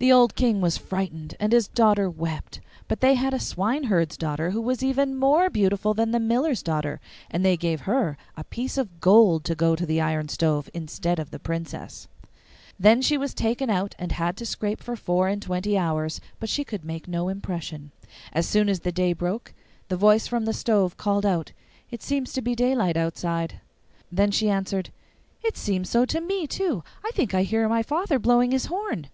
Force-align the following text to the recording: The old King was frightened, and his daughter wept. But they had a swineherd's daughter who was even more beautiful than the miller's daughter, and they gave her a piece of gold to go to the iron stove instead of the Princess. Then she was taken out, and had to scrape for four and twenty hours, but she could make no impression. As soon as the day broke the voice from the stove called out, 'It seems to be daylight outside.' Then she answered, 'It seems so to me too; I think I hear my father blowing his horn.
The 0.00 0.10
old 0.10 0.34
King 0.34 0.60
was 0.60 0.76
frightened, 0.76 1.36
and 1.38 1.52
his 1.52 1.68
daughter 1.68 2.10
wept. 2.10 2.60
But 2.88 2.98
they 3.00 3.14
had 3.14 3.32
a 3.32 3.38
swineherd's 3.38 4.16
daughter 4.16 4.50
who 4.50 4.60
was 4.60 4.82
even 4.82 5.16
more 5.16 5.48
beautiful 5.48 5.94
than 5.94 6.10
the 6.10 6.18
miller's 6.18 6.64
daughter, 6.64 6.98
and 7.30 7.44
they 7.44 7.56
gave 7.56 7.82
her 7.82 8.16
a 8.36 8.42
piece 8.42 8.76
of 8.76 9.00
gold 9.00 9.44
to 9.44 9.54
go 9.54 9.76
to 9.76 9.86
the 9.86 10.00
iron 10.00 10.26
stove 10.28 10.68
instead 10.74 11.20
of 11.20 11.30
the 11.30 11.38
Princess. 11.38 12.08
Then 12.76 13.02
she 13.02 13.16
was 13.16 13.34
taken 13.34 13.70
out, 13.70 13.94
and 13.96 14.10
had 14.10 14.36
to 14.38 14.46
scrape 14.46 14.82
for 14.82 14.96
four 14.96 15.28
and 15.28 15.40
twenty 15.40 15.78
hours, 15.78 16.20
but 16.40 16.48
she 16.48 16.64
could 16.64 16.84
make 16.84 17.06
no 17.06 17.28
impression. 17.28 17.92
As 18.32 18.48
soon 18.48 18.68
as 18.68 18.80
the 18.80 18.90
day 18.90 19.12
broke 19.12 19.54
the 19.86 19.96
voice 19.96 20.26
from 20.26 20.44
the 20.44 20.52
stove 20.52 20.96
called 20.96 21.24
out, 21.24 21.52
'It 21.92 22.02
seems 22.02 22.32
to 22.32 22.42
be 22.42 22.56
daylight 22.56 22.96
outside.' 22.96 23.60
Then 24.10 24.32
she 24.32 24.50
answered, 24.50 24.90
'It 25.44 25.56
seems 25.56 25.88
so 25.88 26.04
to 26.04 26.20
me 26.20 26.48
too; 26.48 26.82
I 27.04 27.12
think 27.12 27.32
I 27.32 27.44
hear 27.44 27.68
my 27.68 27.84
father 27.84 28.18
blowing 28.18 28.50
his 28.50 28.66
horn. 28.66 29.06